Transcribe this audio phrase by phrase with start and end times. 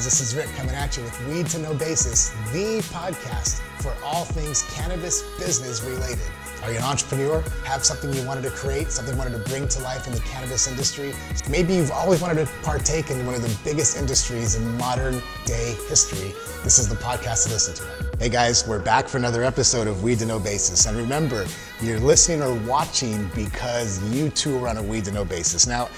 [0.00, 3.94] guys, this is Rick coming at you with Weed to Know Basis, the podcast for
[4.02, 6.24] all things cannabis business related.
[6.62, 7.42] Are you an entrepreneur?
[7.64, 10.20] Have something you wanted to create, something you wanted to bring to life in the
[10.20, 11.12] cannabis industry?
[11.50, 15.76] Maybe you've always wanted to partake in one of the biggest industries in modern day
[15.88, 16.32] history.
[16.64, 18.16] This is the podcast to listen to.
[18.18, 20.84] Hey guys, we're back for another episode of Weed to Know Basis.
[20.84, 21.46] And remember,
[21.80, 25.66] you're listening or watching because you too are on a Weed to Know Basis.
[25.66, 25.88] Now,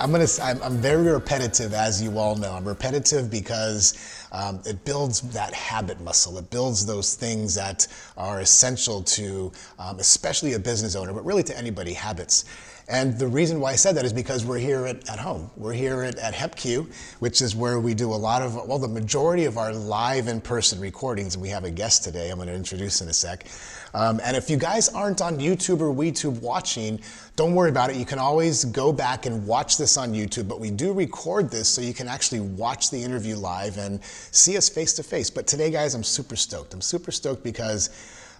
[0.00, 2.52] I'm gonna, I'm, I'm very repetitive, as you all know.
[2.52, 6.36] I'm repetitive because um, it builds that habit muscle.
[6.38, 11.42] It builds those things that are essential to, um, especially a business owner, but really
[11.44, 12.44] to anybody, habits.
[12.90, 15.50] And the reason why I said that is because we're here at, at home.
[15.56, 16.86] We're here at, at HQ,
[17.18, 20.40] which is where we do a lot of, well, the majority of our live in
[20.40, 21.34] person recordings.
[21.34, 23.46] And we have a guest today I'm going to introduce in a sec.
[23.94, 27.00] Um, and if you guys aren't on YouTube or WeTube watching,
[27.36, 27.96] don't worry about it.
[27.96, 31.68] You can always go back and watch this on YouTube, but we do record this
[31.68, 35.30] so you can actually watch the interview live and see us face to face.
[35.30, 36.74] But today, guys, I'm super stoked.
[36.74, 37.90] I'm super stoked because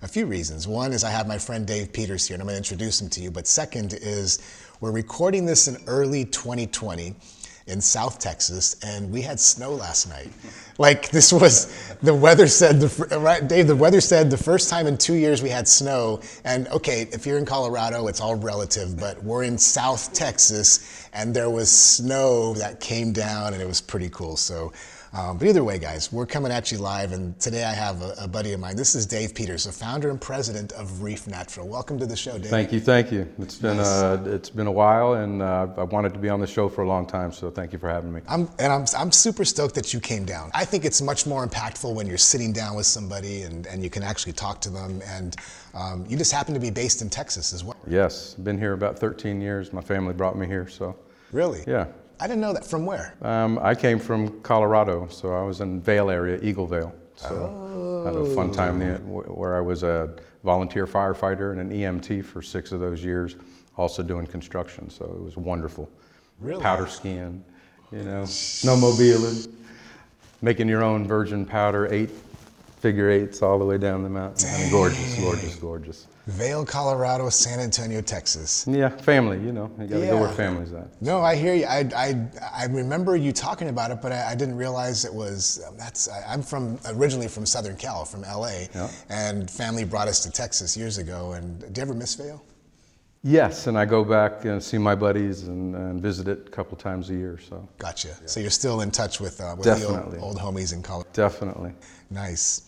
[0.02, 0.68] a few reasons.
[0.68, 3.08] One is I have my friend Dave Peters here, and I'm going to introduce him
[3.10, 3.30] to you.
[3.30, 4.38] But second is
[4.80, 7.16] we're recording this in early 2020
[7.68, 10.32] in South Texas, and we had snow last night.
[10.78, 13.66] Like this was the weather said the right Dave.
[13.66, 16.20] The weather said the first time in two years we had snow.
[16.44, 21.34] And okay, if you're in Colorado, it's all relative, but we're in South Texas, and
[21.34, 24.36] there was snow that came down, and it was pretty cool.
[24.36, 24.72] So
[25.12, 28.14] um, but either way, guys, we're coming at you live, and today I have a,
[28.20, 28.76] a, buddy of mine.
[28.76, 31.66] This is Dave Peters, the founder and president of Reef Natural.
[31.66, 32.50] Welcome to the show, Dave.
[32.50, 33.26] Thank you, thank you.
[33.38, 33.86] It's been nice.
[33.86, 36.82] uh, it's been a while, and uh, I wanted to be on the show for
[36.82, 37.32] a long time.
[37.32, 38.20] So thank you for having me.
[38.28, 40.50] I'm, and I'm I'm super stoked that you came down.
[40.52, 43.90] I think it's much more impactful when you're sitting down with somebody and and you
[43.90, 45.00] can actually talk to them.
[45.06, 45.36] And
[45.74, 47.76] um, you just happen to be based in Texas as well.
[47.86, 49.72] Yes, been here about 13 years.
[49.72, 50.96] My family brought me here, so.
[51.32, 51.62] Really?
[51.66, 51.86] Yeah.
[52.20, 52.64] I didn't know that.
[52.64, 53.14] From where?
[53.22, 56.92] Um, I came from Colorado, so I was in Vail area, Eagle Vail.
[57.16, 58.02] So oh.
[58.04, 62.24] I had a fun time there, where I was a volunteer firefighter and an EMT
[62.24, 63.36] for six of those years,
[63.76, 64.90] also doing construction.
[64.90, 65.90] So it was wonderful.
[66.40, 66.62] Really?
[66.62, 67.44] Powder skiing,
[67.90, 69.52] you know, snowmobiling,
[70.42, 72.10] making your own virgin powder, eight
[72.80, 74.48] figure eights all the way down the mountain.
[74.48, 76.06] I mean, gorgeous, gorgeous, gorgeous.
[76.28, 78.66] Vail, Colorado, San Antonio, Texas.
[78.68, 80.10] Yeah, family, you know, you gotta yeah.
[80.10, 81.00] go where family's at.
[81.00, 81.64] No, I hear you.
[81.64, 85.64] I, I, I remember you talking about it, but I, I didn't realize it was,
[85.66, 88.90] um, that's, I, am from, originally from Southern Cal, from LA, yeah.
[89.08, 91.32] and family brought us to Texas years ago.
[91.32, 92.44] And do you ever miss Vail?
[93.22, 96.76] Yes, and I go back and see my buddies and, and visit it a couple
[96.76, 97.38] times a year.
[97.48, 98.08] So gotcha.
[98.08, 98.26] Yeah.
[98.26, 101.08] So you're still in touch with, uh, with the old, old homies in Colorado.
[101.14, 101.72] Definitely.
[102.10, 102.67] Nice.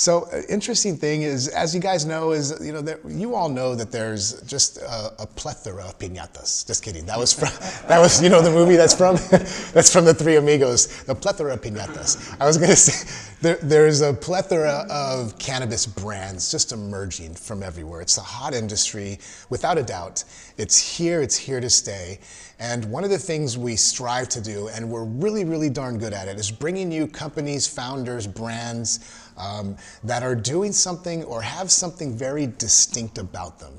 [0.00, 3.50] So uh, interesting thing is, as you guys know, is you know that you all
[3.50, 6.66] know that there's just a, a, plethora of piñatas.
[6.66, 7.04] Just kidding.
[7.04, 7.50] That was from
[7.86, 9.16] that was you know the movie that's from
[9.74, 11.02] that's from the Three Amigos.
[11.04, 12.34] The plethora of piñatas.
[12.40, 18.00] I was gonna say there, there's a plethora of cannabis brands just emerging from everywhere.
[18.00, 19.18] It's a hot industry,
[19.50, 20.24] without a doubt.
[20.56, 21.20] It's here.
[21.20, 22.20] It's here to stay.
[22.58, 26.12] And one of the things we strive to do, and we're really, really darn good
[26.12, 29.00] at it, is bringing you companies, founders, brands
[29.40, 33.72] um, that are doing something or have something very distinct about them.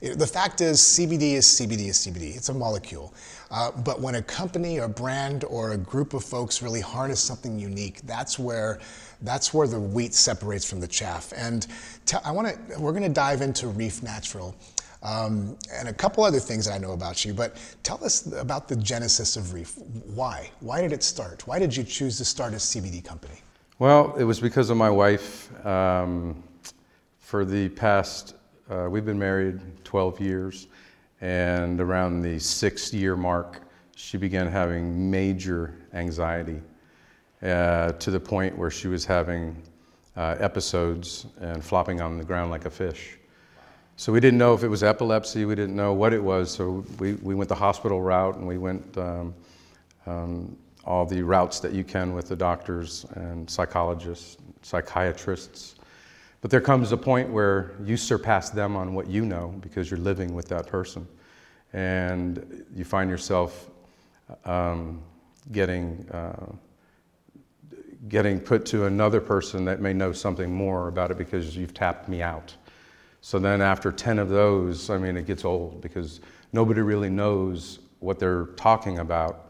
[0.00, 2.34] The fact is, CBD is CBD is CBD.
[2.34, 3.12] It's a molecule.
[3.50, 7.58] Uh, but when a company or brand or a group of folks really harness something
[7.58, 8.78] unique, that's where
[9.20, 11.34] that's where the wheat separates from the chaff.
[11.36, 11.66] And
[12.24, 14.54] I want to we're going to dive into Reef Natural.
[15.02, 18.76] Um, and a couple other things I know about you, but tell us about the
[18.76, 19.76] genesis of Reef.
[20.14, 20.50] Why?
[20.60, 21.46] Why did it start?
[21.46, 23.40] Why did you choose to start a CBD company?
[23.80, 25.48] Well, it was because of my wife.
[25.64, 26.42] Um,
[27.18, 28.34] for the past,
[28.68, 30.66] uh, we've been married 12 years,
[31.22, 33.62] and around the six year mark,
[33.96, 36.60] she began having major anxiety
[37.42, 39.56] uh, to the point where she was having
[40.14, 43.16] uh, episodes and flopping on the ground like a fish.
[43.96, 46.84] So we didn't know if it was epilepsy, we didn't know what it was, so
[46.98, 49.34] we, we went the hospital route and we went um,
[50.04, 50.54] um,
[50.84, 55.76] all the routes that you can with the doctors and psychologists, psychiatrists.
[56.40, 60.00] But there comes a point where you surpass them on what you know because you're
[60.00, 61.06] living with that person.
[61.72, 63.70] And you find yourself
[64.44, 65.02] um,
[65.52, 66.46] getting, uh,
[68.08, 72.08] getting put to another person that may know something more about it because you've tapped
[72.08, 72.56] me out.
[73.20, 76.20] So then after 10 of those, I mean, it gets old because
[76.52, 79.49] nobody really knows what they're talking about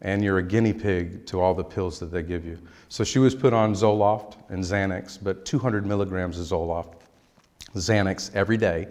[0.00, 2.58] and you're a guinea pig to all the pills that they give you.
[2.88, 6.94] So she was put on Zoloft and Xanax, but 200 milligrams of Zoloft,
[7.74, 8.88] Xanax every day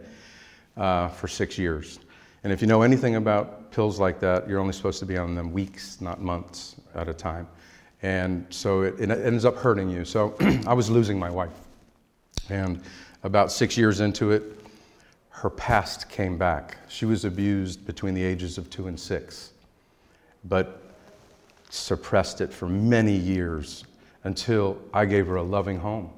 [0.76, 2.00] uh, for six years.
[2.44, 5.34] And if you know anything about pills like that, you're only supposed to be on
[5.34, 7.48] them weeks, not months at a time.
[8.04, 10.06] And so it, it ends up hurting you.
[10.06, 10.36] So
[10.68, 11.60] I was losing my wife.
[12.50, 12.82] And
[13.24, 14.44] about six years into it,
[15.30, 16.78] her past came back.
[16.88, 19.52] She was abused between the ages of two and six,
[20.46, 20.87] but
[21.78, 23.84] suppressed it for many years
[24.24, 26.12] until I gave her a loving home.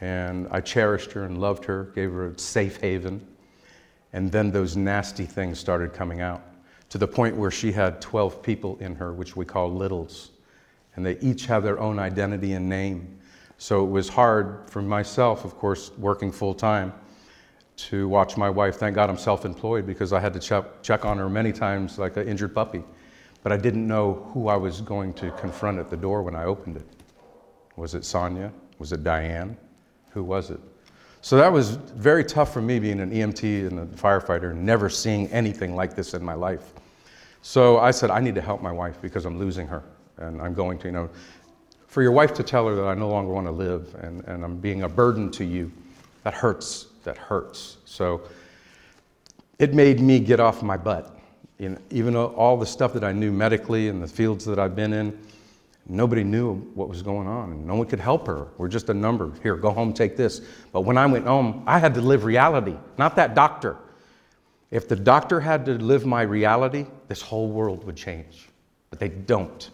[0.00, 3.26] And I cherished her and loved her, gave her a safe haven.
[4.12, 6.42] And then those nasty things started coming out
[6.90, 10.30] to the point where she had 12 people in her, which we call littles.
[10.96, 13.18] And they each have their own identity and name.
[13.58, 16.92] So it was hard for myself, of course, working full time,
[17.76, 18.76] to watch my wife.
[18.76, 22.16] Thank God I'm self employed because I had to check, on her many times like
[22.16, 22.82] an injured puppy.
[23.42, 26.44] But I didn't know who I was going to confront at the door when I
[26.44, 26.86] opened it.
[27.76, 28.52] Was it Sonia?
[28.78, 29.56] Was it Diane?
[30.10, 30.60] Who was it?
[31.22, 35.28] So that was very tough for me being an EMT and a firefighter, never seeing
[35.28, 36.72] anything like this in my life.
[37.42, 39.82] So I said, I need to help my wife because I'm losing her.
[40.16, 41.10] And I'm going to, you know,
[41.86, 44.44] for your wife to tell her that I no longer want to live and, and
[44.44, 45.72] I'm being a burden to you,
[46.24, 46.86] that hurts.
[47.04, 47.78] That hurts.
[47.84, 48.22] So
[49.58, 51.19] it made me get off my butt.
[51.68, 54.92] Know, even all the stuff that I knew medically and the fields that I've been
[54.92, 55.18] in,
[55.92, 58.46] Nobody knew what was going on, and no one could help her.
[58.58, 59.32] We're just a number.
[59.42, 60.40] Here, go home, take this.
[60.72, 63.76] But when I went home, I had to live reality, not that doctor.
[64.70, 68.48] If the doctor had to live my reality, this whole world would change.
[68.90, 69.68] But they don't.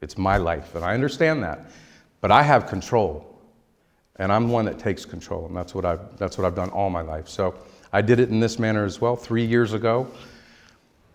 [0.00, 1.70] It's my life, and I understand that.
[2.20, 3.40] But I have control,
[4.16, 6.90] and I'm one that takes control, and that's what I've, that's what I've done all
[6.90, 7.28] my life.
[7.28, 7.54] So
[7.92, 9.14] I did it in this manner as well.
[9.14, 10.10] Three years ago,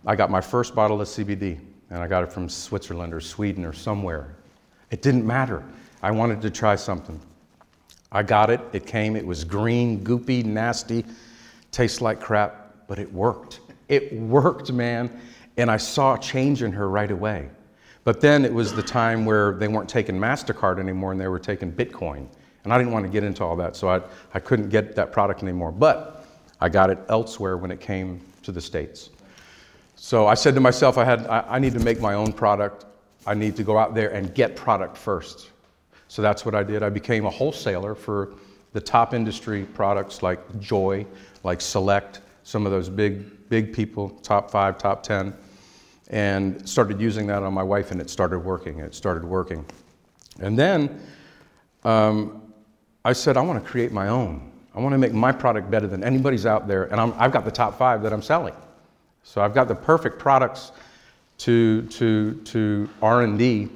[0.04, 1.60] I got my first bottle of CBD
[1.90, 4.34] and I got it from Switzerland or Sweden or somewhere.
[4.90, 5.62] It didn't matter.
[6.02, 7.20] I wanted to try something.
[8.10, 8.60] I got it.
[8.72, 9.14] It came.
[9.14, 11.04] It was green, goopy, nasty,
[11.70, 13.60] tastes like crap, but it worked.
[13.88, 15.20] It worked, man.
[15.56, 17.48] And I saw a change in her right away.
[18.04, 21.38] But then it was the time where they weren't taking MasterCard anymore and they were
[21.38, 22.26] taking Bitcoin.
[22.64, 24.00] And I didn't want to get into all that, so I,
[24.34, 25.72] I couldn't get that product anymore.
[25.72, 26.26] But
[26.60, 29.10] I got it elsewhere when it came to the States.
[30.04, 32.86] So I said to myself, I, had, I, I need to make my own product.
[33.24, 35.50] I need to go out there and get product first.
[36.08, 36.82] So that's what I did.
[36.82, 38.34] I became a wholesaler for
[38.72, 41.06] the top industry products like Joy,
[41.44, 45.32] like Select, some of those big, big people, top five, top 10,
[46.10, 48.80] and started using that on my wife, and it started working.
[48.80, 49.64] It started working.
[50.40, 51.00] And then
[51.84, 52.52] um,
[53.04, 54.50] I said, I want to create my own.
[54.74, 57.44] I want to make my product better than anybody's out there, and i have got
[57.44, 58.54] the top five that I'm selling.
[59.22, 60.72] So I've got the perfect products
[61.38, 63.68] to, to, to R&D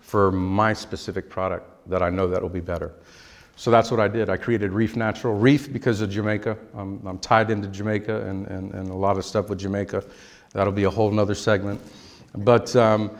[0.00, 2.92] for my specific product that I know that will be better.
[3.56, 4.28] So that's what I did.
[4.28, 5.34] I created Reef Natural.
[5.34, 6.58] Reef because of Jamaica.
[6.76, 10.04] I'm, I'm tied into Jamaica and, and, and a lot of stuff with Jamaica.
[10.52, 11.80] That'll be a whole nother segment.
[12.36, 13.16] But, um,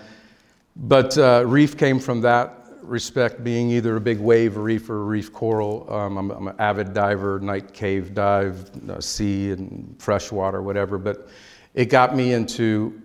[0.77, 5.33] but uh, Reef came from that respect, being either a big wave reef or reef
[5.33, 5.93] coral.
[5.93, 10.99] Um, I'm, I'm, an avid diver, night cave dive, uh, sea and freshwater, whatever.
[10.99, 11.29] But
[11.75, 13.01] it got me into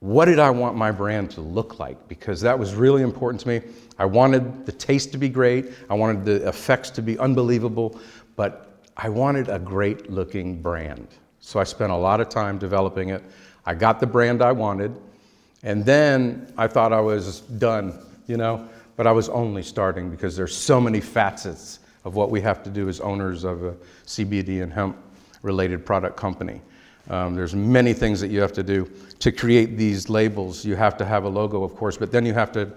[0.00, 2.06] what did I want my brand to look like?
[2.06, 3.60] Because that was really important to me.
[3.98, 7.98] I wanted the taste to be great, I wanted the effects to be unbelievable,
[8.36, 11.08] but I wanted a great looking brand.
[11.40, 13.24] So I spent a lot of time developing it.
[13.66, 14.96] I got the brand I wanted,
[15.64, 20.36] and then I thought I was done, you know, but I was only starting because
[20.36, 23.72] there's so many facets of what we have to do as owners of a
[24.06, 24.96] CBD and hemp
[25.42, 26.60] related product company.
[27.08, 30.64] Um, there's many things that you have to do to create these labels.
[30.64, 32.70] You have to have a logo, of course, but then you have to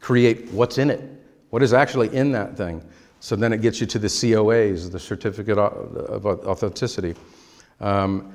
[0.00, 1.02] create what's in it,
[1.50, 2.82] what is actually in that thing.
[3.20, 7.14] So then it gets you to the COAs, the certificate of authenticity.
[7.80, 8.32] Um,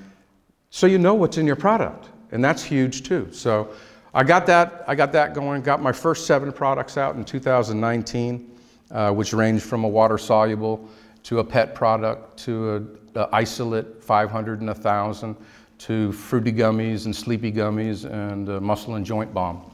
[0.72, 3.30] so you know what's in your product, and that's huge too.
[3.32, 3.70] So
[4.13, 5.62] I got that, I got that going.
[5.62, 8.51] Got my first seven products out in 2019,
[8.92, 10.89] uh, which ranged from a water soluble
[11.23, 15.35] to a pet product to a isolate 500 and 1,000
[15.79, 19.71] to fruity gummies and sleepy gummies and muscle and joint balm.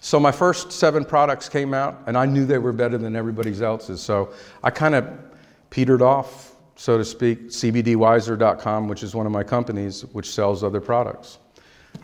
[0.00, 3.52] So my first seven products came out, and I knew they were better than everybody
[3.62, 4.00] else's.
[4.00, 5.06] So I kind of
[5.68, 10.80] petered off, so to speak, CBDwiser.com, which is one of my companies, which sells other
[10.80, 11.38] products.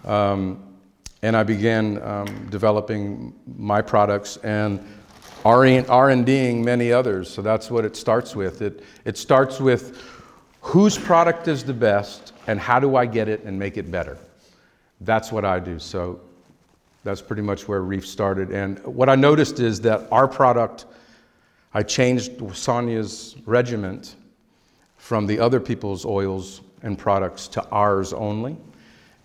[0.04, 0.62] Um,
[1.22, 4.86] and I began um, developing my products and
[5.46, 7.30] R&Ding many others.
[7.32, 8.62] So that's what it starts with.
[8.62, 10.02] It, it starts with
[10.60, 14.18] whose product is the best and how do I get it and make it better?
[15.00, 15.78] That's what I do.
[15.78, 16.20] So
[17.04, 18.50] that's pretty much where Reef started.
[18.50, 20.86] And what I noticed is that our product,
[21.74, 24.16] I changed Sonia's regiment
[24.96, 28.56] from the other people's oils and products to ours only.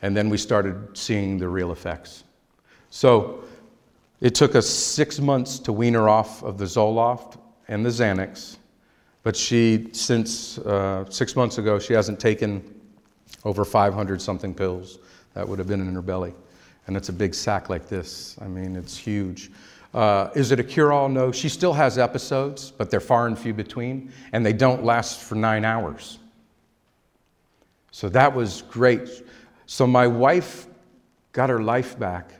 [0.03, 2.23] And then we started seeing the real effects.
[2.89, 3.43] So
[4.21, 8.57] It took us six months to wean her off of the Zoloft and the Xanax,
[9.23, 12.63] but she, since uh, six months ago, she hasn't taken
[13.43, 14.99] over 500 something pills
[15.33, 16.33] that would have been in her belly.
[16.87, 18.35] And it's a big sack like this.
[18.41, 19.51] I mean, it's huge.
[19.93, 21.09] Uh, is it a cure all?
[21.09, 21.31] No.
[21.31, 25.35] She still has episodes, but they're far and few between, and they don't last for
[25.35, 26.19] nine hours.
[27.91, 29.09] So that was great.
[29.65, 30.67] So my wife
[31.33, 32.31] got her life back,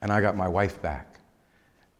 [0.00, 1.07] and I got my wife back.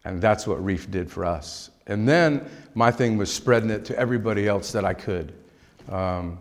[0.09, 1.71] And that's what Reef did for us.
[1.87, 5.35] And then my thing was spreading it to everybody else that I could.
[5.91, 6.39] Um,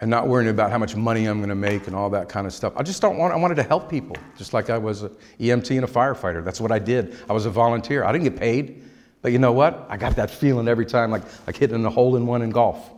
[0.00, 2.46] and not worrying about how much money I'm going to make and all that kind
[2.46, 2.72] of stuff.
[2.74, 5.76] I just don't want, I wanted to help people, just like I was an EMT
[5.76, 6.44] and a firefighter.
[6.44, 7.16] That's what I did.
[7.28, 8.02] I was a volunteer.
[8.02, 8.82] I didn't get paid,
[9.20, 9.86] but you know what?
[9.88, 12.90] I got that feeling every time, like, like hitting a hole in one in golf.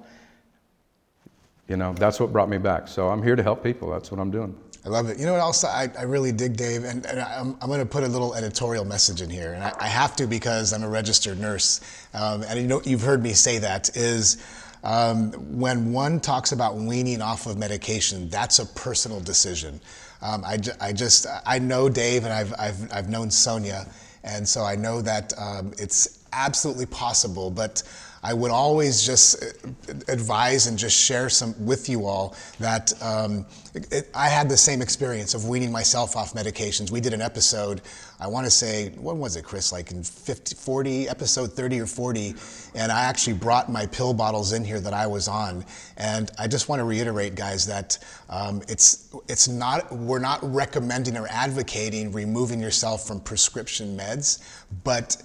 [1.68, 2.88] You know, that's what brought me back.
[2.88, 3.90] So I'm here to help people.
[3.90, 4.56] That's what I'm doing.
[4.84, 5.18] I love it.
[5.18, 6.84] You know what else I, I really dig, Dave?
[6.84, 9.54] And, and I'm, I'm going to put a little editorial message in here.
[9.54, 11.80] And I, I have to because I'm a registered nurse.
[12.12, 14.36] Um, and you know, you've heard me say that is
[14.82, 19.80] um, when one talks about weaning off of medication, that's a personal decision.
[20.20, 23.86] Um, I, I, just, I know Dave and I've, I've, I've known Sonia,
[24.22, 27.82] and so I know that um, it's absolutely possible, but
[28.24, 33.44] I would always just uh, advise and just share some with you all that um,
[33.74, 36.90] it, I had the same experience of weaning myself off medications.
[36.90, 37.82] We did an episode,
[38.18, 39.72] I want to say, when was it, Chris?
[39.72, 42.34] Like in 50, 40, episode 30 or 40,
[42.74, 45.64] and I actually brought my pill bottles in here that I was on.
[45.98, 47.98] And I just want to reiterate, guys, that
[48.30, 54.42] um, it's it's not we're not recommending or advocating removing yourself from prescription meds,
[54.82, 55.22] but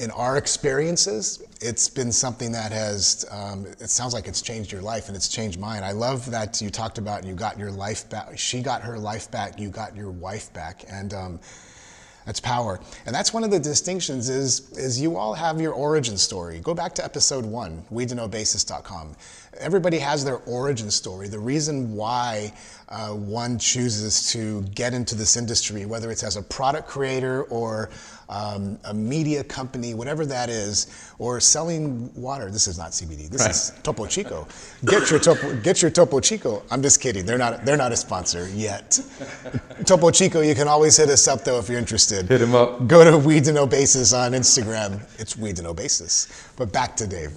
[0.00, 4.80] in our experiences, it's been something that has, um, it sounds like it's changed your
[4.80, 5.82] life and it's changed mine.
[5.82, 8.38] I love that you talked about you got your life back.
[8.38, 10.84] She got her life back, you got your wife back.
[10.88, 11.40] And um,
[12.24, 12.80] that's power.
[13.04, 16.60] And that's one of the distinctions is, is you all have your origin story.
[16.60, 19.16] Go back to episode one, weedtoknowbasis.com.
[19.58, 21.28] Everybody has their origin story.
[21.28, 22.52] The reason why
[22.88, 27.90] uh, one chooses to get into this industry, whether it's as a product creator or
[28.28, 30.86] um, a media company, whatever that is,
[31.18, 32.50] or selling water.
[32.50, 33.28] This is not CBD.
[33.28, 33.50] This right.
[33.50, 34.46] is Topo Chico.
[34.84, 36.62] Get your Topo, get your Topo Chico.
[36.70, 37.26] I'm just kidding.
[37.26, 37.64] They're not.
[37.64, 39.00] They're not a sponsor yet.
[39.84, 40.40] Topo Chico.
[40.40, 42.28] You can always hit us up though if you're interested.
[42.28, 42.86] Hit him up.
[42.86, 45.00] Go to Weed to Know Basis on Instagram.
[45.18, 46.50] It's Weed to Know Basis.
[46.56, 47.32] But back to Dave.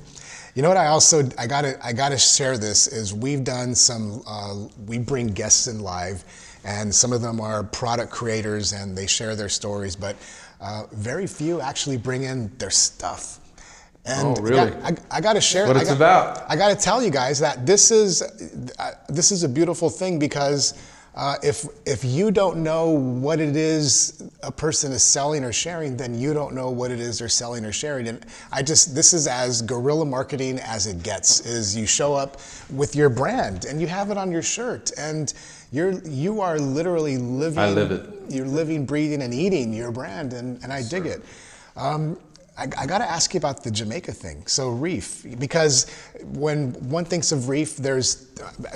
[0.56, 0.78] You know what?
[0.78, 5.28] I also I gotta I gotta share this is we've done some uh, we bring
[5.28, 6.24] guests in live,
[6.64, 10.16] and some of them are product creators and they share their stories, but
[10.62, 13.40] uh, very few actually bring in their stuff.
[14.06, 14.74] And oh, really?
[14.84, 15.66] I, I got to share.
[15.66, 16.46] What it's got, about?
[16.50, 18.22] I got to tell you guys that this is
[18.78, 20.74] uh, this is a beautiful thing because
[21.16, 25.96] uh, if if you don't know what it is a person is selling or sharing,
[25.96, 28.08] then you don't know what it is they're selling or sharing.
[28.08, 31.46] And I just this is as guerrilla marketing as it gets.
[31.46, 32.42] Is you show up
[32.72, 35.32] with your brand and you have it on your shirt and
[35.72, 37.60] you're you are literally living.
[37.60, 38.10] I live it.
[38.30, 41.24] You're living, breathing, and eating your brand, and, and I dig it.
[41.76, 42.18] Um,
[42.56, 44.46] I, I got to ask you about the Jamaica thing.
[44.46, 45.90] So reef, because
[46.24, 48.28] when one thinks of reef, there's,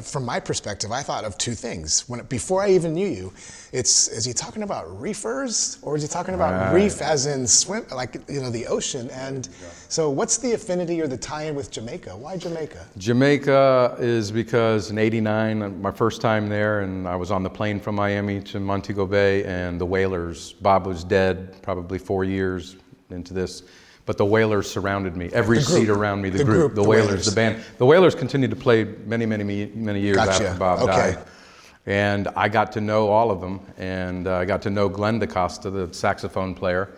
[0.02, 2.10] from my perspective, I thought of two things.
[2.10, 3.34] When before I even knew you,
[3.72, 6.74] it's is he talking about reefers or is he talking about right.
[6.74, 9.12] reef as in swim, like you know the ocean?
[9.12, 9.48] And
[9.90, 12.18] so, what's the affinity or the tie-in with Jamaica?
[12.18, 12.84] Why Jamaica?
[12.98, 17.80] Jamaica is because in '89, my first time there, and I was on the plane
[17.80, 20.54] from Miami to Montego Bay, and the Wailers.
[20.54, 22.78] Bob was dead, probably four years
[23.10, 23.64] into this.
[24.06, 25.30] But the Wailers surrounded me.
[25.34, 27.64] Every seat around me, the, the group, group, the, the Wailers, Wailers, the band.
[27.78, 30.48] The Wailers continued to play many, many, many years gotcha.
[30.48, 31.14] after Bob okay.
[31.14, 31.26] died.
[31.86, 33.60] And I got to know all of them.
[33.78, 36.90] And uh, I got to know Glenn DaCosta, the saxophone player.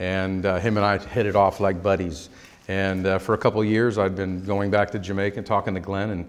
[0.00, 2.30] And uh, him and I hit it off like buddies.
[2.66, 5.80] And uh, for a couple years, I'd been going back to Jamaica and talking to
[5.80, 6.10] Glenn.
[6.10, 6.28] And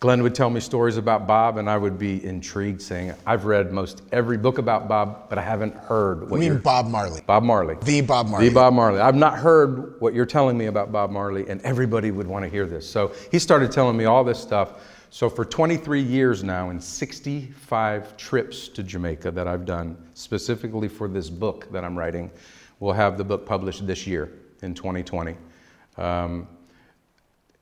[0.00, 3.72] Glenn would tell me stories about Bob, and I would be intrigued, saying, "I've read
[3.72, 7.20] most every book about Bob, but I haven't heard." What you mean Bob Marley?
[7.26, 7.76] Bob Marley.
[7.82, 8.48] The Bob Marley.
[8.48, 9.00] The Bob Marley.
[9.00, 12.48] I've not heard what you're telling me about Bob Marley, and everybody would want to
[12.48, 12.88] hear this.
[12.88, 14.74] So he started telling me all this stuff.
[15.10, 21.08] So for 23 years now, and 65 trips to Jamaica that I've done specifically for
[21.08, 22.30] this book that I'm writing,
[22.78, 24.30] we'll have the book published this year
[24.62, 25.34] in 2020.
[25.96, 26.46] Um,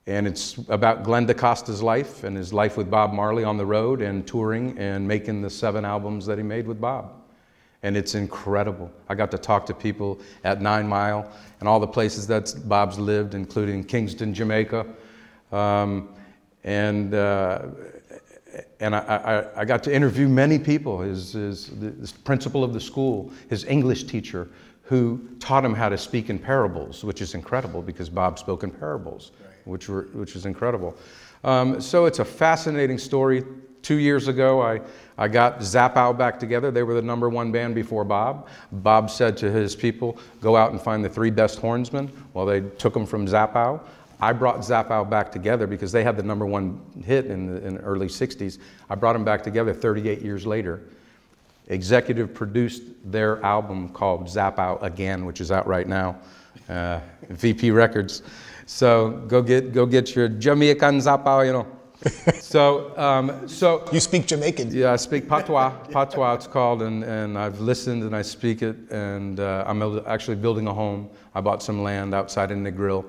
[0.06, 4.00] and it's about Glenn DaCosta's life and his life with Bob Marley on the road
[4.00, 7.12] and touring and making the seven albums that he made with Bob.
[7.82, 8.90] And it's incredible.
[9.08, 12.98] I got to talk to people at Nine Mile and all the places that Bob's
[12.98, 14.86] lived, including Kingston, Jamaica.
[15.50, 16.08] Um,
[16.62, 17.66] and uh,
[18.80, 22.80] and I, I, I, got to interview many people his, his, the principal of the
[22.80, 24.48] school, his English teacher,
[24.86, 28.70] who taught him how to speak in parables, which is incredible because Bob spoke in
[28.70, 29.50] parables, right.
[29.64, 30.96] which, were, which is incredible.
[31.42, 33.44] Um, so it's a fascinating story.
[33.82, 34.80] Two years ago, I,
[35.18, 36.70] I got Zap Pow back together.
[36.70, 38.48] They were the number one band before Bob.
[38.72, 42.10] Bob said to his people, go out and find the three best hornsmen.
[42.32, 43.80] Well, they took them from Zap Pow.
[44.20, 47.66] I brought Zap Pow back together because they had the number one hit in the,
[47.66, 48.58] in the early 60s.
[48.88, 50.82] I brought them back together 38 years later.
[51.68, 56.16] Executive produced their album called Zap Pow Again, which is out right now,
[56.68, 58.22] uh, VP Records.
[58.66, 61.66] So go get, go get your Jamaican Zap Pow, you know.
[62.40, 64.70] so, um, so you speak Jamaican.
[64.72, 65.70] Yeah, I speak patois.
[65.90, 68.76] Patois, it's called, and, and I've listened and I speak it.
[68.90, 71.08] And uh, I'm actually building a home.
[71.34, 73.04] I bought some land outside in Negril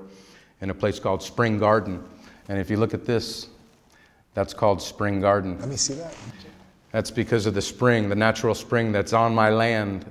[0.60, 2.02] in a place called Spring Garden.
[2.48, 3.48] And if you look at this,
[4.34, 5.58] that's called Spring Garden.
[5.58, 6.14] Let me see that.
[6.92, 10.06] That's because of the spring, the natural spring that's on my land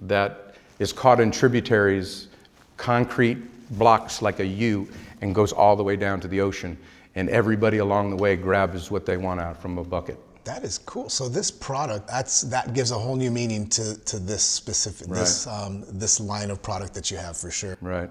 [0.00, 2.28] that is caught in tributaries,
[2.76, 3.38] concrete
[3.78, 4.88] blocks like a U,
[5.20, 6.78] and goes all the way down to the ocean.
[7.14, 10.18] And everybody along the way grabs what they want out from a bucket.
[10.44, 11.08] That is cool.
[11.08, 15.18] So this product, that's that gives a whole new meaning to, to this specific right.
[15.18, 17.76] this um, this line of product that you have for sure.
[17.82, 18.08] Right.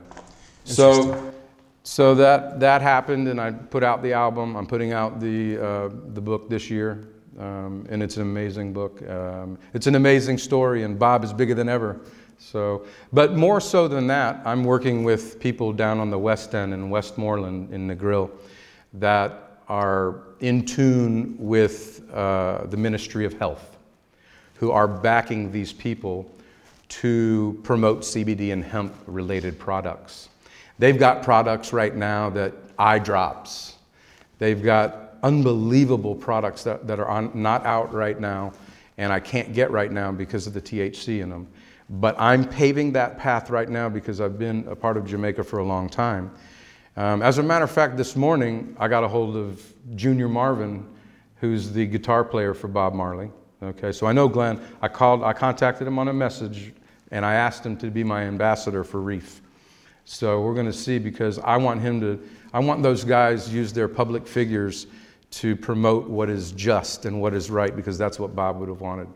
[0.63, 1.33] So
[1.83, 4.55] so that that happened, and I put out the album.
[4.55, 7.07] I'm putting out the uh, the book this year,
[7.39, 9.01] um, and it's an amazing book.
[9.09, 11.99] Um, it's an amazing story, and Bob is bigger than ever.
[12.37, 16.73] So, but more so than that, I'm working with people down on the West End
[16.73, 18.29] in Westmoreland in Negril
[18.93, 23.77] that are in tune with uh, the Ministry of Health,
[24.55, 26.29] who are backing these people
[26.89, 30.29] to promote CBD and hemp related products.
[30.79, 33.75] They've got products right now that eye drops.
[34.39, 38.53] They've got unbelievable products that, that are on, not out right now
[38.99, 41.47] and I can't get right now because of the THC in them.
[41.89, 45.59] But I'm paving that path right now because I've been a part of Jamaica for
[45.59, 46.31] a long time.
[46.97, 50.85] Um, as a matter of fact, this morning I got a hold of Junior Marvin,
[51.37, 53.31] who's the guitar player for Bob Marley.
[53.63, 54.61] Okay, so I know Glenn.
[54.81, 56.73] I called, I contacted him on a message,
[57.11, 59.41] and I asked him to be my ambassador for Reef.
[60.03, 62.21] So we're going to see because I want him to,
[62.53, 64.87] I want those guys use their public figures
[65.31, 68.81] to promote what is just and what is right because that's what Bob would have
[68.81, 69.07] wanted.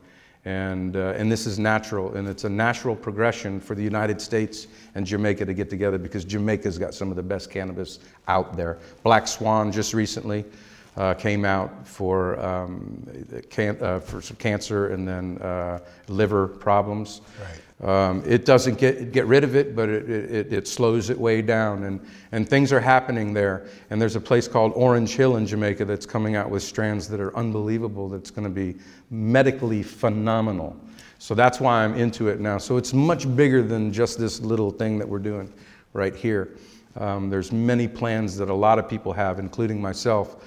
[0.46, 4.68] And, uh, and this is natural, and it's a natural progression for the United States
[4.94, 8.78] and Jamaica to get together because Jamaica's got some of the best cannabis out there.
[9.04, 10.44] Black Swan just recently
[10.98, 13.08] uh, came out for, um,
[13.50, 17.22] can, uh, for some cancer and then uh, liver problems.
[17.42, 17.60] Right.
[17.82, 21.42] Um, it doesn't get, get rid of it, but it, it, it, slows it way
[21.42, 21.84] down.
[21.84, 22.00] And,
[22.32, 23.68] and things are happening there.
[23.90, 27.20] And there's a place called Orange Hill in Jamaica that's coming out with strands that
[27.20, 30.78] are unbelievable, that's going to be medically phenomenal.
[31.20, 32.58] So that's why I'm into it now.
[32.58, 35.52] So it's much bigger than just this little thing that we're doing
[35.94, 36.56] right here.
[36.96, 40.44] Um, there's many plans that a lot of people have, including myself,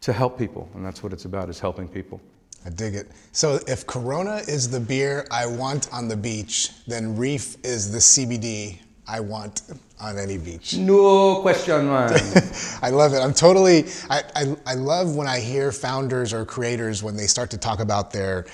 [0.00, 0.68] to help people.
[0.74, 2.20] And that's what it's about, is helping people.
[2.64, 3.08] I dig it.
[3.32, 7.98] So if Corona is the beer I want on the beach, then Reef is the
[7.98, 9.62] CBD I want
[10.00, 10.76] on any beach.
[10.76, 12.12] No question, man.
[12.82, 13.18] I love it.
[13.18, 17.50] I'm totally, I, I, I, love when I hear founders or creators when they start
[17.50, 18.46] to talk about their,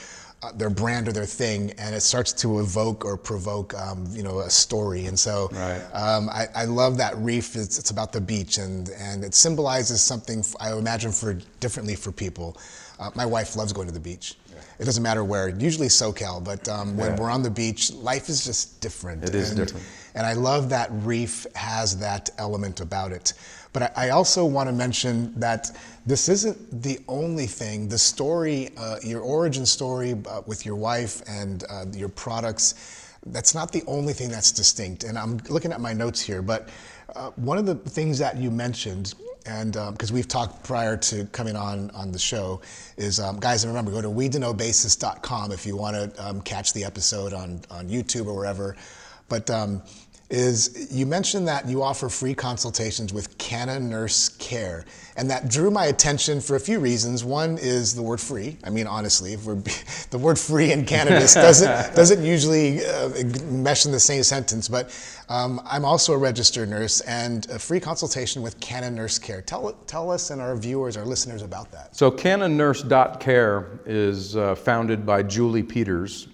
[0.42, 4.22] uh, their brand or their thing and it starts to evoke or provoke, um, you
[4.22, 5.06] know, a story.
[5.06, 5.82] And so right.
[5.92, 7.54] um, I, I, love that reef.
[7.54, 12.10] It's, it's about the beach and, and it symbolizes something I imagine for differently for
[12.10, 12.56] people.
[13.00, 14.36] Uh, my wife loves going to the beach.
[14.52, 14.60] Yeah.
[14.78, 17.20] It doesn't matter where, usually SoCal, but um, when yeah.
[17.20, 19.24] we're on the beach, life is just different.
[19.24, 19.86] It is and, different.
[20.14, 23.32] And I love that Reef has that element about it.
[23.72, 25.70] But I, I also want to mention that
[26.04, 27.88] this isn't the only thing.
[27.88, 32.74] The story, uh, your origin story uh, with your wife and uh, your products,
[33.26, 35.04] that's not the only thing that's distinct.
[35.04, 36.68] And I'm looking at my notes here, but
[37.16, 39.14] uh, one of the things that you mentioned
[39.46, 42.60] and because um, we've talked prior to coming on on the show,
[42.96, 46.84] is um, guys, and remember go to weedtoknowbasis.com if you want to um, catch the
[46.84, 48.76] episode on on YouTube or wherever.
[49.28, 49.82] But um,
[50.30, 54.84] is you mentioned that you offer free consultations with Canna Nurse Care,
[55.16, 57.24] and that drew my attention for a few reasons.
[57.24, 58.56] One is the word free.
[58.62, 59.56] I mean, honestly, if we're,
[60.10, 63.10] the word free in cannabis doesn't doesn't usually uh,
[63.46, 64.68] mesh in the same sentence.
[64.68, 64.96] But
[65.28, 69.42] um, I'm also a registered nurse, and a free consultation with Canna Nurse Care.
[69.42, 71.96] Tell tell us and our viewers, our listeners about that.
[71.96, 76.28] So, CannaNurse.care is uh, founded by Julie Peters,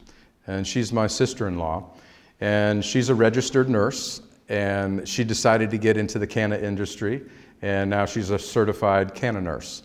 [0.46, 1.95] and she's my sister-in-law.
[2.40, 7.22] And she's a registered nurse, and she decided to get into the canna industry,
[7.62, 9.82] and now she's a certified canna nurse.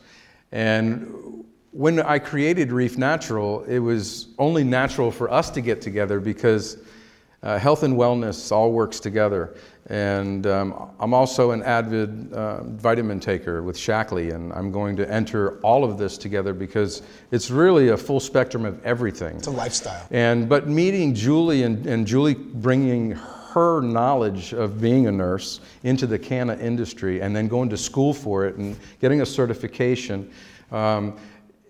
[0.52, 6.20] And when I created Reef Natural, it was only natural for us to get together
[6.20, 6.78] because
[7.44, 9.56] Uh, health and wellness all works together.
[9.92, 15.12] And um, I'm also an avid uh, vitamin taker with Shaklee, and I'm going to
[15.12, 17.02] enter all of this together because
[17.32, 19.36] it's really a full spectrum of everything.
[19.36, 20.08] It's a lifestyle.
[20.10, 26.08] And but meeting Julie and, and Julie bringing her knowledge of being a nurse into
[26.08, 30.32] the canna industry and then going to school for it and getting a certification,
[30.72, 31.18] um,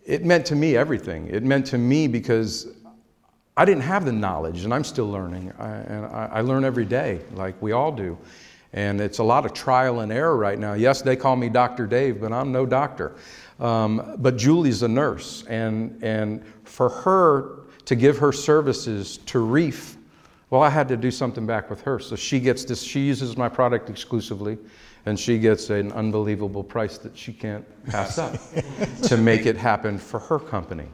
[0.06, 1.28] it meant to me everything.
[1.28, 2.68] It meant to me because
[3.58, 5.52] I didn't have the knowledge, and I'm still learning.
[5.60, 8.18] I, and I, I, learn every day, like we all do.
[8.74, 10.74] And it's a lot of trial and error right now.
[10.74, 11.86] Yes, they call me Dr.
[11.86, 13.16] Dave, but I'm no doctor.
[13.60, 19.98] Um, but Julie's a nurse, and, and for her to give her services to Reef,
[20.50, 22.00] well, I had to do something back with her.
[22.00, 24.58] So she gets this, she uses my product exclusively,
[25.06, 28.38] and she gets an unbelievable price that she can't pass up
[29.04, 30.88] to make it happen for her company.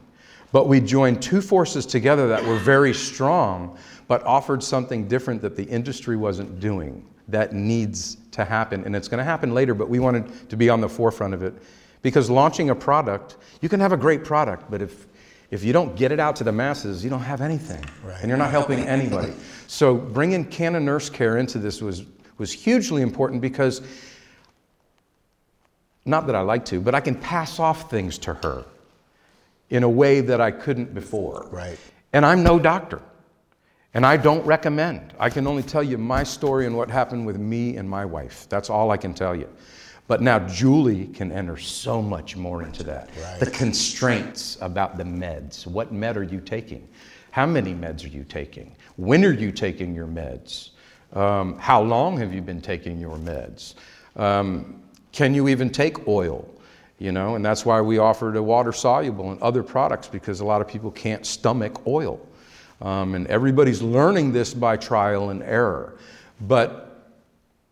[0.50, 5.56] But we joined two forces together that were very strong, but offered something different that
[5.56, 8.84] the industry wasn't doing that needs to happen.
[8.84, 11.42] And it's going to happen later, but we wanted to be on the forefront of
[11.42, 11.54] it.
[12.00, 15.06] Because launching a product, you can have a great product, but if,
[15.50, 17.84] if you don't get it out to the masses, you don't have anything.
[18.02, 18.18] Right.
[18.20, 19.34] And you're not helping anybody.
[19.66, 22.04] So bringing Canna Nurse Care into this was,
[22.38, 23.82] was hugely important because,
[26.06, 28.64] not that I like to, but I can pass off things to her
[29.70, 31.48] in a way that I couldn't before.
[31.50, 31.78] Right.
[32.12, 33.02] And I'm no doctor.
[33.94, 35.14] And I don't recommend.
[35.18, 38.46] I can only tell you my story and what happened with me and my wife.
[38.48, 39.48] That's all I can tell you.
[40.06, 43.10] But now Julie can enter so much more into that.
[43.20, 43.40] Right.
[43.40, 45.66] The constraints about the meds.
[45.66, 46.88] What med are you taking?
[47.30, 48.74] How many meds are you taking?
[48.96, 50.70] When are you taking your meds?
[51.12, 53.74] Um, how long have you been taking your meds?
[54.16, 56.48] Um, can you even take oil?
[56.98, 60.44] You know, and that's why we offered a water soluble and other products because a
[60.44, 62.20] lot of people can't stomach oil.
[62.80, 65.96] Um, and everybody's learning this by trial and error.
[66.40, 66.88] But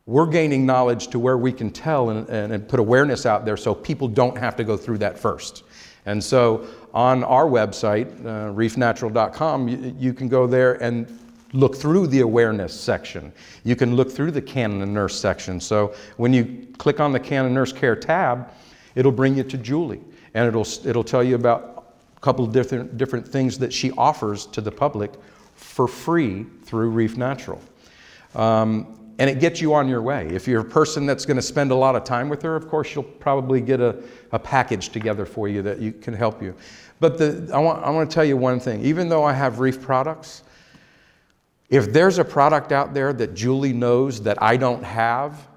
[0.07, 3.57] we're gaining knowledge to where we can tell and, and, and, put awareness out there
[3.57, 5.65] so people don't have to go through that first.
[6.07, 11.19] And so on our website, uh, reefnatural.com, you, you, can go there and
[11.53, 13.33] look through the awareness section.
[13.65, 15.59] You can look through the Canna Nurse section.
[15.61, 18.53] So when you click on the Canna Nurse Care tab,
[18.97, 20.01] It'll bring you to Julie,
[20.35, 24.61] and it'll, it'll tell you about a couple different, different things that she offers to
[24.61, 25.13] the public
[25.55, 27.61] for free through Reef Natural.
[28.35, 30.29] Um, and it gets you on your way.
[30.29, 32.69] If you're a person that's going to spend a lot of time with her, of
[32.69, 36.55] course, you'll probably get a, a package together for you that you, can help you.
[37.01, 38.85] But the, I, want, I want to tell you one thing.
[38.85, 40.43] Even though I have Reef products,
[41.69, 45.49] if there's a product out there that Julie knows that I don't have,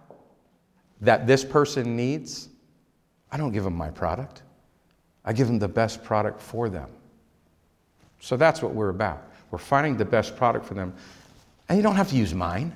[1.02, 2.49] that this person needs,
[3.32, 4.44] I don't give them my product.
[5.26, 6.90] I give them the best product for them.
[8.20, 9.32] So that's what we're about.
[9.52, 10.94] We're finding the best product for them.
[11.68, 12.76] And you don't have to use mine.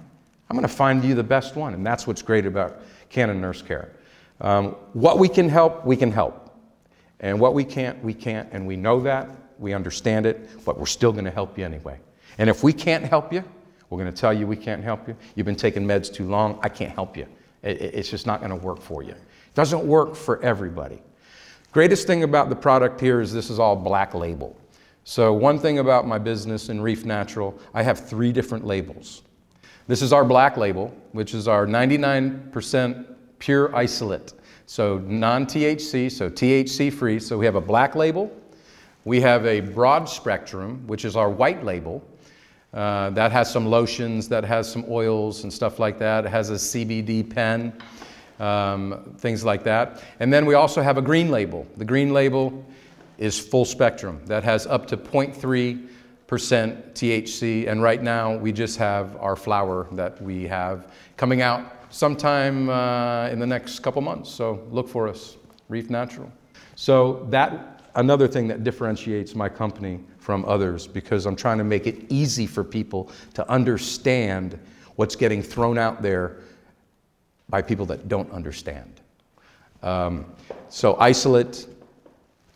[0.49, 1.73] I'm going to find you the best one.
[1.73, 3.91] And that's what's great about Canna Nurse Care.
[4.41, 6.55] Um, what we can help, we can help.
[7.19, 8.49] And what we can't, we can't.
[8.51, 9.29] And we know that.
[9.57, 10.63] We understand it.
[10.65, 11.99] But we're still going to help you anyway.
[12.37, 13.43] And if we can't help you,
[13.89, 15.15] we're going to tell you we can't help you.
[15.35, 16.59] You've been taking meds too long.
[16.63, 17.27] I can't help you.
[17.61, 19.15] It's just not going to work for you.
[19.55, 21.01] Doesn't work for everybody.
[21.71, 24.55] Greatest thing about the product here is this is all black label.
[25.03, 29.23] So one thing about my business in Reef Natural, I have three different labels.
[29.87, 33.05] This is our black label, which is our 99%
[33.39, 34.33] pure isolate.
[34.65, 37.19] So non-THC, so THC free.
[37.19, 38.31] So we have a black label.
[39.03, 42.01] We have a broad spectrum, which is our white label.
[42.73, 46.25] Uh, that has some lotions, that has some oils and stuff like that.
[46.25, 47.73] It has a CBD pen
[48.39, 50.01] um, things like that.
[50.19, 51.67] And then we also have a green label.
[51.77, 52.65] The green label
[53.17, 54.21] is full spectrum.
[54.25, 55.87] That has up to 0.3%
[56.27, 57.67] THC.
[57.67, 63.27] And right now we just have our flower that we have coming out sometime uh,
[63.29, 64.31] in the next couple months.
[64.31, 65.37] So look for us,
[65.69, 66.31] Reef Natural.
[66.75, 71.85] So that another thing that differentiates my company from others because I'm trying to make
[71.85, 74.59] it easy for people to understand
[74.95, 76.37] what's getting thrown out there
[77.53, 78.99] by people that don't understand.
[79.83, 80.25] Um,
[80.69, 81.67] so isolate,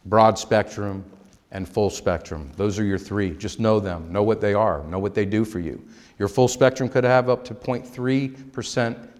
[0.07, 1.05] broad spectrum,
[1.51, 2.51] and full spectrum.
[2.55, 3.29] Those are your three.
[3.35, 4.11] Just know them.
[4.11, 4.83] Know what they are.
[4.85, 5.79] Know what they do for you.
[6.17, 8.49] Your full spectrum could have up to 0.3%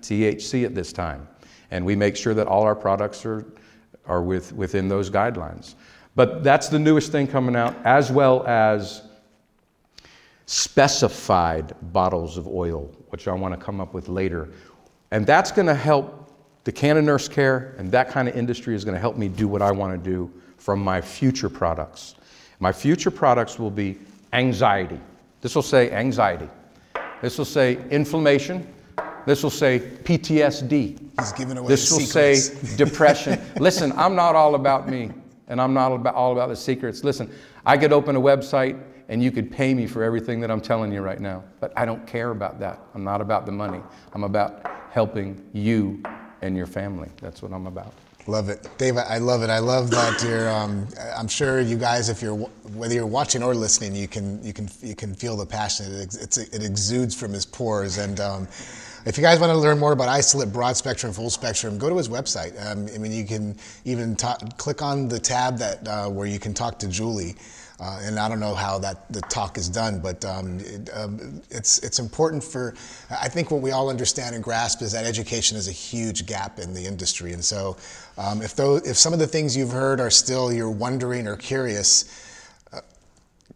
[0.02, 1.28] THC at this time.
[1.70, 3.46] And we make sure that all our products are,
[4.08, 5.76] are with, within those guidelines.
[6.16, 9.04] But that's the newest thing coming out, as well as
[10.48, 14.50] specified bottles of oil, which I want to come up with later,
[15.12, 16.32] and that's going to help
[16.64, 19.48] the Canna Nurse Care and that kind of industry is going to help me do
[19.48, 22.16] what I want to do from my future products.
[22.60, 23.98] My future products will be
[24.34, 25.00] anxiety.
[25.42, 26.50] This will say anxiety.
[27.22, 28.68] This will say inflammation.
[29.26, 31.00] This will say PTSD.
[31.20, 32.60] He's giving away This the will secrets.
[32.70, 33.42] say depression.
[33.60, 35.12] Listen, I'm not all about me,
[35.48, 37.04] and I'm not about, all about the secrets.
[37.04, 37.32] Listen,
[37.66, 40.92] I could open a website and you could pay me for everything that I'm telling
[40.92, 42.80] you right now, but I don't care about that.
[42.94, 43.82] I'm not about the money.
[44.14, 46.02] I'm about helping you
[46.42, 47.10] and your family.
[47.22, 47.94] That's what I'm about.
[48.28, 48.98] Love it, Dave.
[48.98, 49.50] I love it.
[49.50, 50.50] I love that you're.
[50.50, 50.86] Um,
[51.18, 54.70] I'm sure you guys, if you're whether you're watching or listening, you can you can
[54.82, 55.94] you can feel the passion.
[55.94, 57.98] It, ex- it exudes from his pores.
[58.00, 58.48] And um,
[59.06, 61.96] if you guys want to learn more about isolate broad spectrum, full spectrum, go to
[61.96, 62.54] his website.
[62.70, 66.38] Um, I mean, you can even ta- click on the tab that uh, where you
[66.38, 67.38] can talk to Julie.
[67.80, 71.44] Uh, and I don't know how that the talk is done, but um, it, um,
[71.52, 72.74] it's it's important for.
[73.12, 76.58] I think what we all understand and grasp is that education is a huge gap
[76.58, 77.78] in the industry, and so
[78.18, 81.36] um, if those if some of the things you've heard are still you're wondering or
[81.36, 82.82] curious, uh,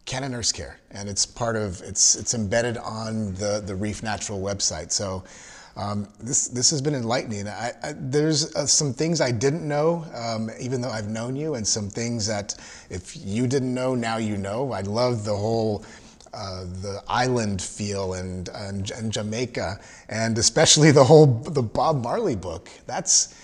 [0.04, 4.40] Canna Nurse Care, and it's part of it's it's embedded on the the Reef Natural
[4.40, 4.92] website.
[4.92, 5.24] So.
[5.76, 7.48] Um, this this has been enlightening.
[7.48, 11.54] I, I, there's uh, some things I didn't know, um, even though I've known you,
[11.54, 12.54] and some things that
[12.90, 14.72] if you didn't know, now you know.
[14.72, 15.84] I love the whole
[16.34, 22.36] uh, the island feel and, and and Jamaica, and especially the whole the Bob Marley
[22.36, 22.68] book.
[22.86, 23.34] That's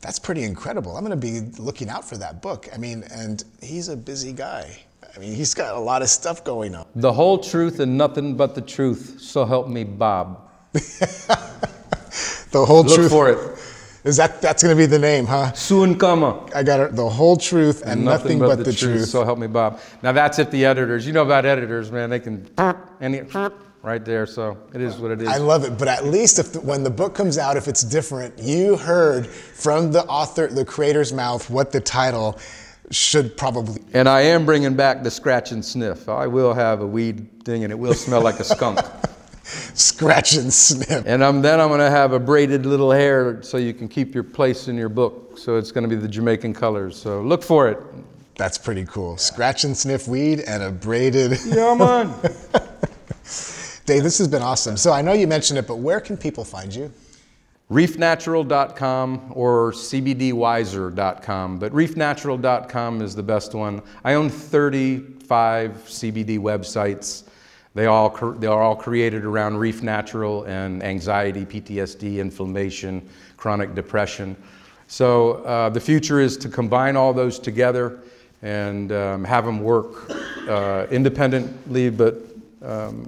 [0.00, 0.96] that's pretty incredible.
[0.96, 2.68] I'm going to be looking out for that book.
[2.74, 4.84] I mean, and he's a busy guy.
[5.14, 6.86] I mean, he's got a lot of stuff going on.
[6.96, 9.16] The whole truth and nothing but the truth.
[9.20, 10.50] So help me, Bob.
[12.54, 13.10] The whole Look truth.
[13.10, 13.58] for it.
[14.04, 15.50] Is that that's going to be the name, huh?
[15.54, 16.22] Soon come.
[16.54, 16.94] I got it.
[16.94, 19.06] The whole truth and, nothing, but, the, truth.
[19.08, 19.80] So help me, Bob.
[20.04, 21.04] Now that's if the editors.
[21.04, 22.10] You know about editors, man.
[22.10, 22.48] They can
[23.00, 23.22] any
[23.82, 24.24] right there.
[24.26, 25.28] So it is what it is.
[25.28, 27.82] I love it, but at least if the, when the book comes out, if it's
[27.82, 32.38] different, you heard from the author, the creator's mouth, what the title
[32.92, 33.82] should probably.
[33.94, 36.08] and I am bringing back the scratch and sniff.
[36.08, 38.78] I will have a weed thing, and it will smell like a skunk.
[39.74, 41.04] Scratch and sniff.
[41.06, 44.14] And I'm, then I'm going to have a braided little hair so you can keep
[44.14, 45.36] your place in your book.
[45.36, 46.96] So it's going to be the Jamaican colors.
[46.96, 47.78] So look for it.
[48.36, 49.18] That's pretty cool.
[49.18, 51.38] Scratch and sniff weed and a braided.
[51.44, 52.08] Yeah, man.
[53.86, 54.78] Dave, this has been awesome.
[54.78, 56.90] So I know you mentioned it, but where can people find you?
[57.70, 63.82] reefnatural.com or cbdwiser.com, but reefnatural.com is the best one.
[64.04, 67.24] I own 35 CBD websites.
[67.74, 74.36] They all they are all created around Reef Natural and anxiety, PTSD, inflammation, chronic depression.
[74.86, 78.00] So uh, the future is to combine all those together
[78.42, 80.08] and um, have them work
[80.48, 82.14] uh, independently but
[82.62, 83.06] um,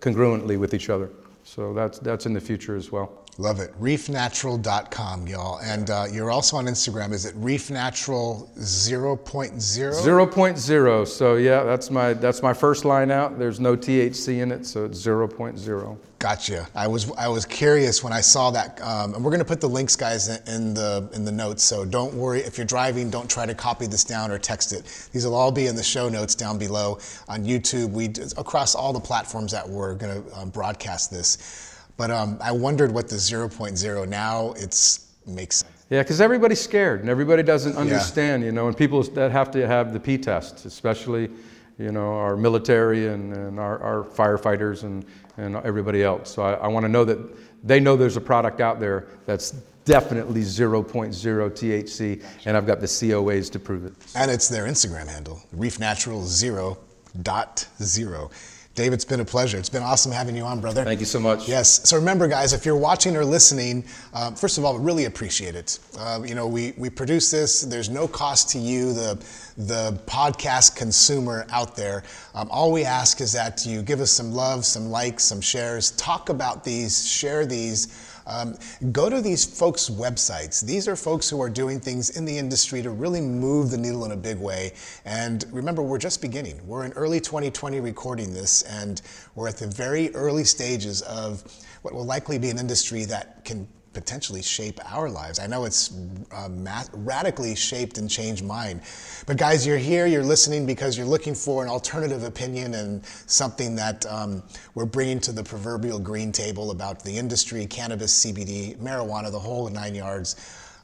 [0.00, 1.08] congruently with each other.
[1.44, 3.23] So that's that's in the future as well.
[3.36, 3.72] Love it.
[3.80, 5.58] Reefnatural.com, y'all.
[5.58, 7.12] And uh, you're also on Instagram.
[7.12, 9.52] Is it reefnatural 0.0?
[9.52, 11.08] 0.0.
[11.08, 13.36] So yeah, that's my that's my first line out.
[13.38, 15.98] There's no THC in it, so it's 0.0.
[16.20, 16.68] Gotcha.
[16.76, 19.68] I was I was curious when I saw that, um, and we're gonna put the
[19.68, 21.64] links, guys, in- the in the notes.
[21.64, 23.10] So don't worry if you're driving.
[23.10, 25.08] Don't try to copy this down or text it.
[25.12, 27.90] These will all be in the show notes down below on YouTube.
[27.90, 28.06] We
[28.40, 31.72] across all the platforms that we're gonna um, broadcast this.
[31.96, 35.72] But um, I wondered what the 0.0 now it's makes sense.
[35.90, 39.66] Yeah, because everybody's scared and everybody doesn't understand, you know, and people that have to
[39.66, 41.30] have the P test, especially,
[41.78, 45.04] you know, our military and, and our, our firefighters and,
[45.36, 46.30] and everybody else.
[46.30, 47.18] So I, I want to know that
[47.62, 49.50] they know there's a product out there that's
[49.84, 53.92] definitely 0.0 THC, and I've got the COAs to prove it.
[54.16, 58.30] And it's their Instagram handle, reefnatural0.0.
[58.74, 59.56] Dave, it's been a pleasure.
[59.56, 60.82] It's been awesome having you on, brother.
[60.82, 61.48] Thank you so much.
[61.48, 61.88] Yes.
[61.88, 65.78] So remember, guys, if you're watching or listening, um, first of all, really appreciate it.
[65.96, 67.60] Uh, you know, we, we produce this.
[67.60, 69.24] There's no cost to you, the
[69.56, 72.02] the podcast consumer out there.
[72.34, 75.92] Um, all we ask is that you give us some love, some likes, some shares.
[75.92, 77.06] Talk about these.
[77.06, 78.13] Share these.
[78.26, 78.56] Um,
[78.92, 80.64] go to these folks' websites.
[80.64, 84.04] These are folks who are doing things in the industry to really move the needle
[84.04, 84.72] in a big way.
[85.04, 86.60] And remember, we're just beginning.
[86.66, 89.02] We're in early 2020 recording this, and
[89.34, 91.44] we're at the very early stages of
[91.82, 95.38] what will likely be an industry that can potentially shape our lives.
[95.38, 95.94] I know it's
[96.32, 96.48] uh,
[96.92, 98.82] radically shaped and changed mine.
[99.26, 103.74] But guys, you're here, you're listening because you're looking for an alternative opinion and something
[103.76, 104.42] that um,
[104.74, 109.68] we're bringing to the proverbial green table about the industry, cannabis, CBD, marijuana, the whole
[109.68, 110.36] nine yards,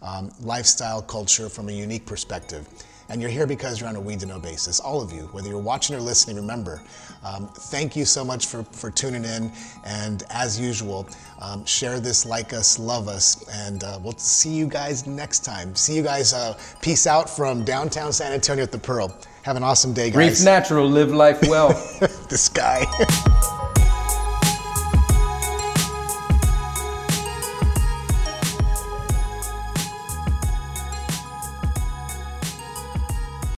[0.02, 2.66] um, lifestyle, culture from a unique perspective.
[3.10, 4.78] And you're here because you're on a weed to know basis.
[4.78, 6.80] All of you, whether you're watching or listening, remember,
[7.24, 9.52] um, thank you so much for, for tuning in.
[9.84, 11.08] And as usual,
[11.42, 15.74] um, share this, like us, love us, and uh, we'll see you guys next time.
[15.74, 16.32] See you guys.
[16.32, 19.12] Uh, peace out from downtown San Antonio at the Pearl.
[19.42, 20.44] Have an awesome day, Reef guys.
[20.44, 21.70] Natural, live life well.
[22.28, 22.86] this guy.